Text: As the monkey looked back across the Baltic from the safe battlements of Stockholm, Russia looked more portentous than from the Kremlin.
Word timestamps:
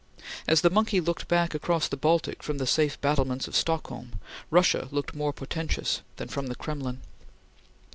As 0.47 0.61
the 0.61 0.71
monkey 0.71 0.99
looked 0.99 1.27
back 1.27 1.53
across 1.53 1.87
the 1.87 1.95
Baltic 1.95 2.41
from 2.41 2.57
the 2.57 2.65
safe 2.65 2.99
battlements 3.01 3.47
of 3.47 3.55
Stockholm, 3.55 4.13
Russia 4.49 4.87
looked 4.89 5.13
more 5.13 5.31
portentous 5.31 6.01
than 6.15 6.27
from 6.27 6.47
the 6.47 6.55
Kremlin. 6.55 7.01